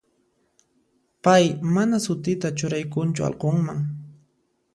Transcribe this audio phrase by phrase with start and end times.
[1.23, 3.79] Pay mana sutita churaykunchu allqunman.